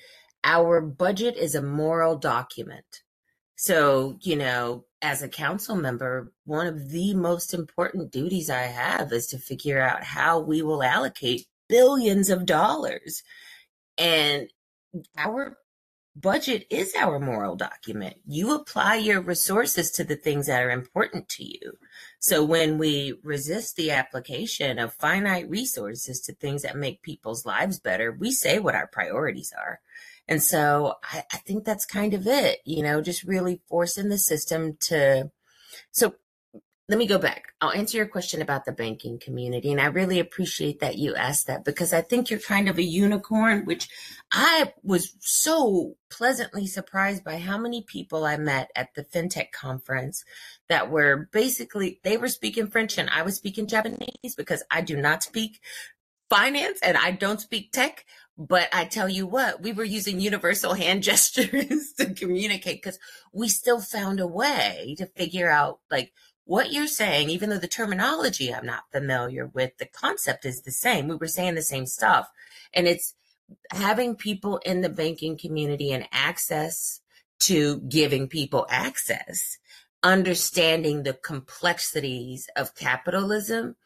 [0.42, 2.84] our budget is a moral document.
[3.56, 9.12] So, you know, as a council member, one of the most important duties I have
[9.12, 13.22] is to figure out how we will allocate billions of dollars.
[13.96, 14.48] And
[15.16, 15.56] our
[16.16, 18.16] budget is our moral document.
[18.26, 21.78] You apply your resources to the things that are important to you.
[22.18, 27.80] So when we resist the application of finite resources to things that make people's lives
[27.80, 29.80] better, we say what our priorities are.
[30.28, 34.18] And so I, I think that's kind of it, you know, just really forcing the
[34.18, 35.30] system to.
[35.90, 36.14] So
[36.88, 37.54] let me go back.
[37.62, 39.72] I'll answer your question about the banking community.
[39.72, 42.82] And I really appreciate that you asked that because I think you're kind of a
[42.82, 43.88] unicorn, which
[44.30, 50.24] I was so pleasantly surprised by how many people I met at the FinTech conference
[50.68, 54.96] that were basically, they were speaking French and I was speaking Japanese because I do
[54.96, 55.60] not speak
[56.28, 58.04] finance and I don't speak tech.
[58.36, 62.98] But I tell you what, we were using universal hand gestures to communicate because
[63.32, 66.12] we still found a way to figure out like
[66.44, 70.70] what you're saying, even though the terminology I'm not familiar with, the concept is the
[70.70, 71.08] same.
[71.08, 72.30] We were saying the same stuff.
[72.72, 73.14] And it's
[73.70, 77.00] having people in the banking community and access
[77.40, 79.58] to giving people access,
[80.02, 83.76] understanding the complexities of capitalism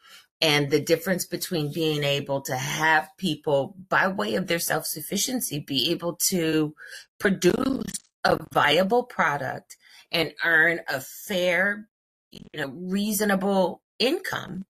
[0.41, 5.91] and the difference between being able to have people by way of their self-sufficiency be
[5.91, 6.73] able to
[7.19, 7.83] produce
[8.23, 9.75] a viable product
[10.11, 11.88] and earn a fair
[12.31, 14.65] you know reasonable income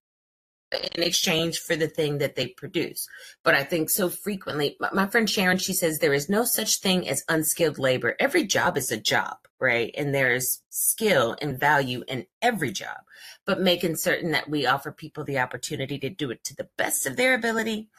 [0.71, 3.07] in exchange for the thing that they produce.
[3.43, 7.09] But I think so frequently, my friend Sharon, she says there is no such thing
[7.09, 8.15] as unskilled labor.
[8.19, 9.93] Every job is a job, right?
[9.97, 12.97] And there's skill and value in every job,
[13.45, 17.07] but making certain that we offer people the opportunity to do it to the best
[17.07, 17.89] of their ability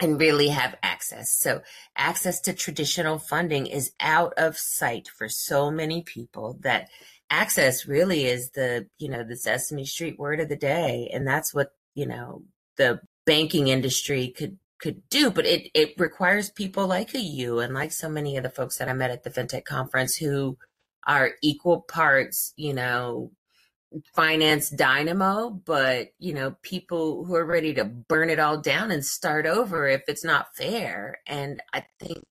[0.00, 1.30] and really have access.
[1.30, 1.62] So
[1.96, 6.88] access to traditional funding is out of sight for so many people that
[7.32, 11.10] access really is the, you know, the Sesame Street word of the day.
[11.12, 12.42] And that's what you know
[12.76, 17.92] the banking industry could could do but it it requires people like you and like
[17.92, 20.56] so many of the folks that i met at the fintech conference who
[21.06, 23.30] are equal parts you know
[24.14, 29.04] finance dynamo but you know people who are ready to burn it all down and
[29.04, 32.24] start over if it's not fair and i think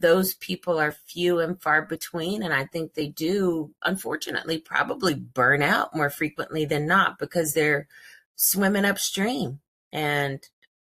[0.00, 5.62] those people are few and far between and i think they do unfortunately probably burn
[5.62, 7.78] out more frequently than not because they're
[8.36, 9.60] swimming upstream.
[9.92, 10.40] And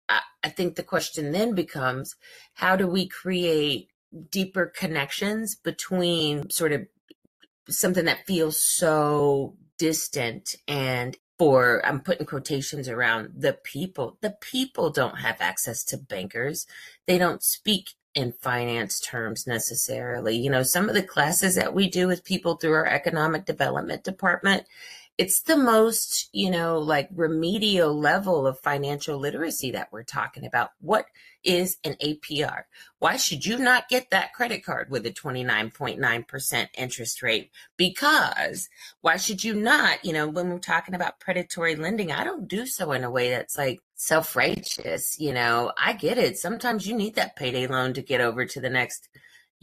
[0.09, 2.15] I, I think the question then becomes
[2.55, 3.89] how do we create
[4.31, 6.87] deeper connections between sort of
[7.69, 14.17] something that feels so distant and for I'm putting quotations around the people.
[14.21, 16.67] The people don't have access to bankers.
[17.07, 20.35] They don't speak in finance terms necessarily.
[20.35, 24.03] You know, some of the classes that we do with people through our economic development
[24.03, 24.65] department,
[25.17, 30.71] it's the most, you know, like remedial level of financial literacy that we're talking about.
[30.79, 31.05] What
[31.43, 32.63] is an APR?
[32.97, 37.51] Why should you not get that credit card with a 29.9% interest rate?
[37.77, 38.69] Because
[39.01, 42.65] why should you not, you know, when we're talking about predatory lending, I don't do
[42.65, 45.19] so in a way that's like self righteous.
[45.19, 46.37] You know, I get it.
[46.37, 49.09] Sometimes you need that payday loan to get over to the next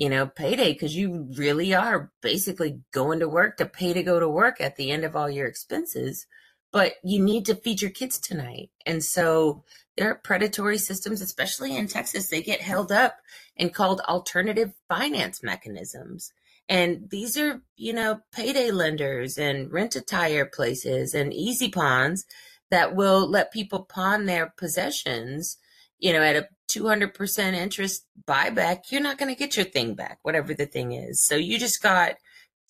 [0.01, 4.19] you know, payday because you really are basically going to work to pay to go
[4.19, 6.27] to work at the end of all your expenses.
[6.73, 8.71] But you need to feed your kids tonight.
[8.87, 9.63] And so
[9.99, 13.17] there are predatory systems, especially in Texas, they get held up
[13.59, 16.33] and called alternative finance mechanisms.
[16.67, 22.25] And these are, you know, payday lenders and rent a tire places and easy pawns
[22.71, 25.59] that will let people pawn their possessions,
[25.99, 30.19] you know, at a 200% interest buyback, you're not going to get your thing back,
[30.23, 31.23] whatever the thing is.
[31.23, 32.15] So you just got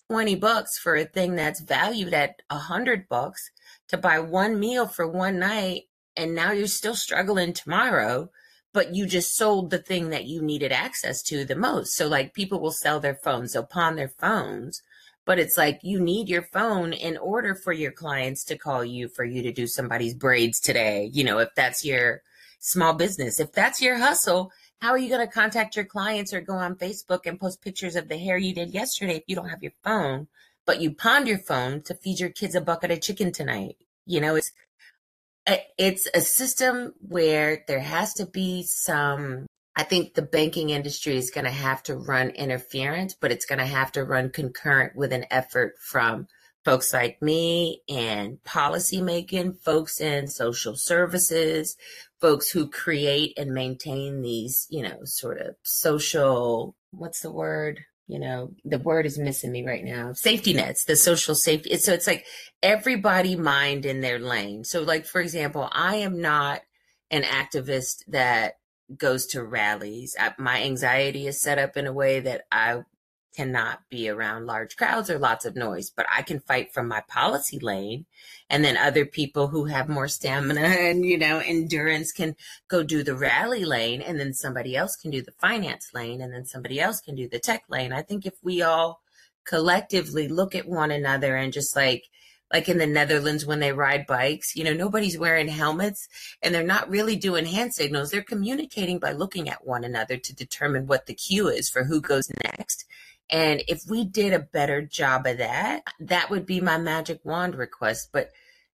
[0.09, 3.51] 20 bucks for a thing that's valued at 100 bucks
[3.89, 5.83] to buy one meal for one night.
[6.17, 8.29] And now you're still struggling tomorrow,
[8.73, 11.95] but you just sold the thing that you needed access to the most.
[11.95, 14.81] So, like, people will sell their phones, they'll pawn their phones.
[15.31, 19.07] But it's like you need your phone in order for your clients to call you
[19.07, 21.09] for you to do somebody's braids today.
[21.13, 22.21] You know, if that's your
[22.59, 23.39] small business.
[23.39, 26.75] If that's your hustle, how are you going to contact your clients or go on
[26.75, 29.71] Facebook and post pictures of the hair you did yesterday if you don't have your
[29.85, 30.27] phone,
[30.65, 33.77] but you pawned your phone to feed your kids a bucket of chicken tonight?
[34.05, 34.51] You know, it's
[35.47, 41.15] eh, it's a system where there has to be some I think the banking industry
[41.15, 44.95] is going to have to run interference, but it's going to have to run concurrent
[44.95, 46.27] with an effort from
[46.65, 51.77] folks like me and policy making, folks in social services,
[52.19, 57.79] folks who create and maintain these, you know, sort of social, what's the word?
[58.07, 60.11] You know, the word is missing me right now.
[60.13, 61.77] Safety nets, the social safety.
[61.77, 62.25] So it's like
[62.61, 64.65] everybody mind in their lane.
[64.65, 66.61] So, like, for example, I am not
[67.09, 68.55] an activist that
[68.97, 70.15] goes to rallies.
[70.19, 72.83] I, my anxiety is set up in a way that I
[73.35, 77.01] cannot be around large crowds or lots of noise, but I can fight from my
[77.07, 78.05] policy lane.
[78.49, 82.35] And then other people who have more stamina and, you know, endurance can
[82.67, 84.01] go do the rally lane.
[84.01, 86.21] And then somebody else can do the finance lane.
[86.21, 87.93] And then somebody else can do the tech lane.
[87.93, 89.01] I think if we all
[89.45, 92.03] collectively look at one another and just like,
[92.51, 96.07] like in the Netherlands when they ride bikes, you know, nobody's wearing helmets
[96.41, 98.11] and they're not really doing hand signals.
[98.11, 102.01] They're communicating by looking at one another to determine what the cue is for who
[102.01, 102.85] goes next
[103.31, 107.55] and if we did a better job of that, that would be my magic wand
[107.55, 108.09] request.
[108.11, 108.31] But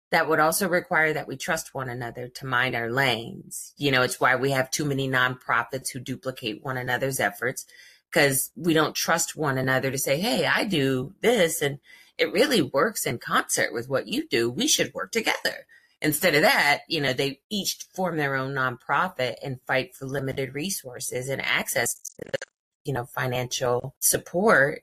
[0.09, 3.73] that would also require that we trust one another to mind our lanes.
[3.77, 7.65] You know, it's why we have too many nonprofits who duplicate one another's efforts
[8.11, 11.77] because we don't trust one another to say, hey, I do this and
[12.17, 14.49] it really works in concert with what you do.
[14.49, 15.65] We should work together.
[16.01, 20.53] instead of that, you know, they each form their own nonprofit and fight for limited
[20.53, 22.37] resources and access to, the,
[22.85, 24.81] you know, financial support.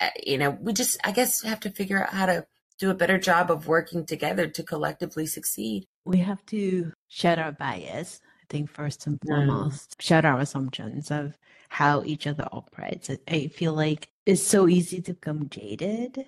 [0.00, 2.46] Uh, you know, we just, I guess, have to figure out how to
[2.78, 5.86] do a better job of working together to collectively succeed.
[6.04, 10.02] We have to shed our bias, I think, first and foremost, mm.
[10.02, 11.36] shed our assumptions of
[11.68, 13.10] how each other operates.
[13.28, 16.26] I feel like it's so easy to become jaded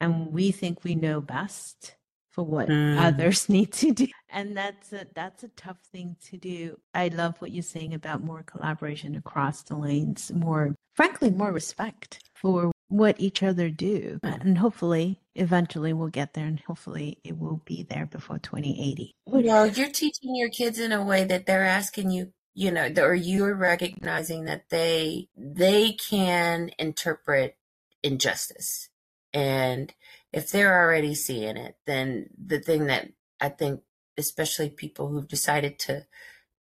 [0.00, 1.94] and we think we know best
[2.30, 2.98] for what mm.
[2.98, 4.06] others need to do.
[4.30, 6.78] And that's a that's a tough thing to do.
[6.94, 12.20] I love what you're saying about more collaboration across the lanes more frankly more respect
[12.34, 14.18] for what each other do.
[14.22, 19.66] And hopefully eventually we'll get there and hopefully it will be there before 2080 well
[19.66, 23.54] you're teaching your kids in a way that they're asking you you know or you're
[23.54, 27.56] recognizing that they they can interpret
[28.02, 28.88] injustice
[29.32, 29.92] and
[30.32, 33.08] if they're already seeing it, then the thing that
[33.40, 33.80] I think,
[34.16, 36.06] especially people who've decided to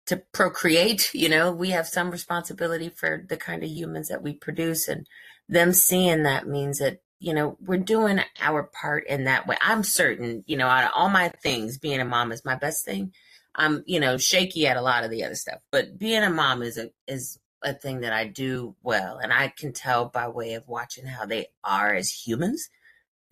[0.07, 4.33] to procreate, you know, we have some responsibility for the kind of humans that we
[4.33, 5.07] produce, and
[5.49, 9.57] them seeing that means that you know we're doing our part in that way.
[9.61, 12.85] I'm certain, you know, out of all my things, being a mom is my best
[12.85, 13.13] thing.
[13.55, 16.63] I'm, you know, shaky at a lot of the other stuff, but being a mom
[16.63, 20.53] is a is a thing that I do well, and I can tell by way
[20.53, 22.69] of watching how they are as humans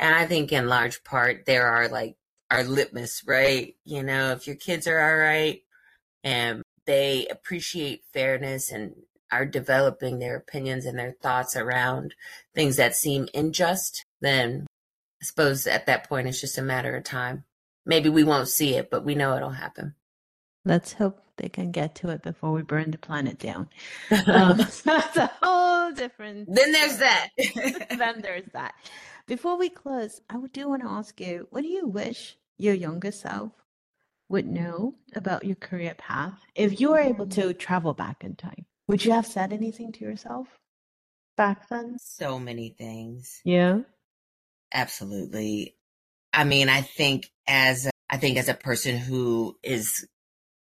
[0.02, 2.16] and I think in large part, there are like
[2.50, 3.76] our litmus, right?
[3.86, 5.62] You know, if your kids are all right
[6.24, 8.96] and they appreciate fairness and
[9.32, 12.16] are developing their opinions and their thoughts around
[12.56, 14.66] things that seem unjust, then
[15.22, 17.46] I suppose at that point it's just a matter of time.
[17.86, 19.94] Maybe we won't see it, but we know it'll happen.
[20.64, 23.70] Let's hope they can get to it before we burn the planet down.
[24.28, 26.54] Um, that's a whole different.
[26.54, 27.30] Then there's that.
[27.98, 28.74] then there's that.
[29.28, 33.12] Before we close, I do want to ask you what do you wish your younger
[33.12, 33.52] self
[34.30, 38.66] would know about your career path if you were able to travel back in time?
[38.88, 40.48] Would you have said anything to yourself
[41.38, 41.98] back then?
[42.00, 43.42] So many things.
[43.44, 43.80] Yeah.
[44.74, 45.76] Absolutely.
[46.34, 50.08] I mean, I think as I think as a person who is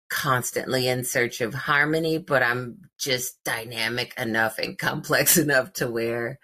[0.10, 6.40] constantly in search of harmony, but I'm just dynamic enough and complex enough to where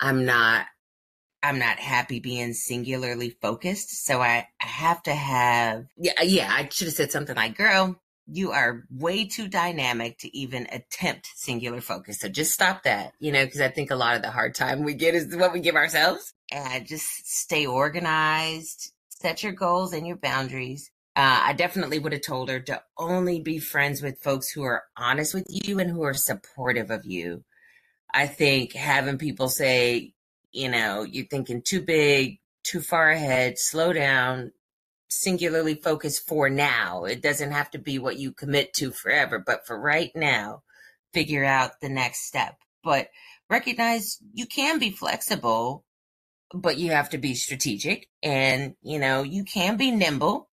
[0.00, 0.66] I'm not
[1.42, 4.04] I'm not happy being singularly focused.
[4.04, 7.56] So I, I have to have, yeah, uh, yeah, I should have said something like,
[7.56, 12.18] girl, you are way too dynamic to even attempt singular focus.
[12.18, 14.82] So just stop that, you know, because I think a lot of the hard time
[14.82, 16.32] we get is what we give ourselves.
[16.50, 20.90] And just stay organized, set your goals and your boundaries.
[21.16, 24.84] Uh, I definitely would have told her to only be friends with folks who are
[24.98, 27.42] honest with you and who are supportive of you.
[28.12, 30.12] I think having people say,
[30.52, 34.52] you know, you're thinking too big, too far ahead, slow down,
[35.08, 37.04] singularly focus for now.
[37.04, 40.64] It doesn't have to be what you commit to forever, but for right now,
[41.14, 42.58] figure out the next step.
[42.84, 43.08] But
[43.48, 45.82] recognize you can be flexible,
[46.52, 50.50] but you have to be strategic and, you know, you can be nimble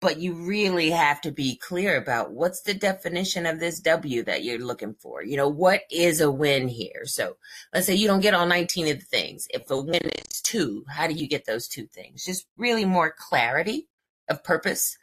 [0.00, 4.42] but you really have to be clear about what's the definition of this W that
[4.42, 5.22] you're looking for.
[5.22, 7.04] You know, what is a win here?
[7.04, 7.36] So
[7.74, 9.46] let's say you don't get all 19 of the things.
[9.50, 12.24] If the win is two, how do you get those two things?
[12.24, 13.88] Just really more clarity
[14.28, 14.96] of purpose.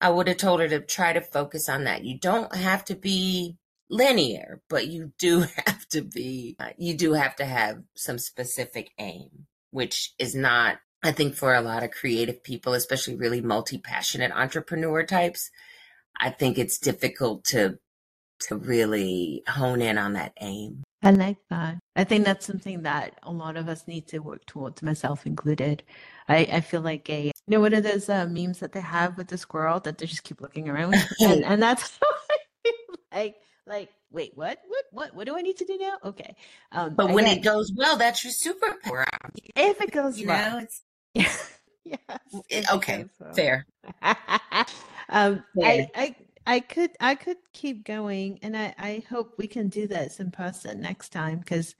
[0.00, 2.04] I would have told her to try to focus on that.
[2.04, 3.56] You don't have to be
[3.88, 9.46] linear, but you do have to be, you do have to have some specific aim,
[9.70, 14.32] which is not I think for a lot of creative people, especially really multi passionate
[14.32, 15.50] entrepreneur types,
[16.18, 17.78] I think it's difficult to
[18.48, 20.82] to really hone in on that aim.
[21.02, 21.78] I like that.
[21.96, 25.82] I think that's something that a lot of us need to work towards, myself included.
[26.28, 29.16] I, I feel like a you know one of those uh, memes that they have
[29.16, 31.98] with the squirrel that they just keep looking around, and, and that's
[33.12, 33.36] like
[33.66, 35.98] like wait what what what what do I need to do now?
[36.04, 36.36] Okay,
[36.70, 39.04] um, but when it goes well, that's your superpower.
[39.56, 40.82] If it goes you well, know, it's.
[41.14, 41.54] yes.
[42.50, 43.04] Eh, okay.
[43.18, 43.32] So.
[43.34, 43.66] Fair.
[45.08, 45.64] um, Fair.
[45.64, 49.86] I, I, I could, I could keep going, and I, I hope we can do
[49.86, 51.74] this in person next time because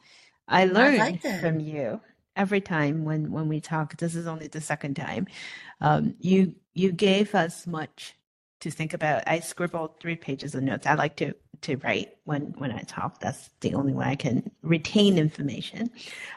[0.49, 2.01] I learn I like from you
[2.37, 3.97] every time when when we talk.
[3.97, 5.27] This is only the second time.
[5.81, 8.15] Um, you you gave us much
[8.61, 9.25] to think about.
[9.27, 10.87] I scribbled three pages of notes.
[10.87, 13.21] I like to to write when when I talk.
[13.21, 15.91] That's the only way I can retain information.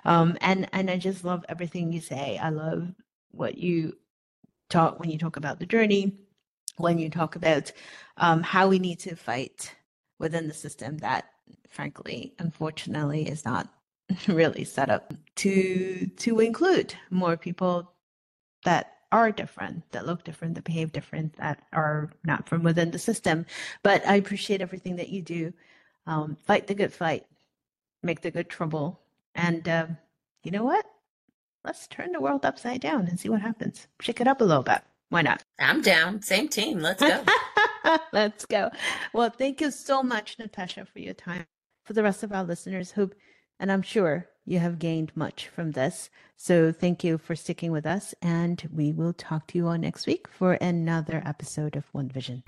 [0.05, 2.38] Um, and and I just love everything you say.
[2.41, 2.88] I love
[3.32, 3.97] what you
[4.69, 6.13] talk when you talk about the journey,
[6.78, 7.71] when you talk about
[8.17, 9.73] um, how we need to fight
[10.19, 11.26] within the system that,
[11.69, 13.67] frankly, unfortunately, is not
[14.28, 17.91] really set up to to include more people
[18.63, 22.99] that are different, that look different, that behave different, that are not from within the
[22.99, 23.45] system.
[23.83, 25.53] But I appreciate everything that you do.
[26.07, 27.25] Um, fight the good fight,
[28.03, 28.99] make the good trouble.
[29.33, 29.87] And uh,
[30.43, 30.85] you know what?
[31.63, 33.87] Let's turn the world upside down and see what happens.
[33.99, 34.81] Shake it up a little bit.
[35.09, 35.43] Why not?
[35.59, 36.21] I'm down.
[36.21, 36.79] Same team.
[36.79, 37.23] Let's go.
[38.13, 38.69] Let's go.
[39.13, 41.45] Well, thank you so much, Natasha, for your time.
[41.85, 43.15] For the rest of our listeners, hope,
[43.59, 46.09] and I'm sure you have gained much from this.
[46.35, 50.05] So thank you for sticking with us, and we will talk to you all next
[50.05, 52.43] week for another episode of One Vision.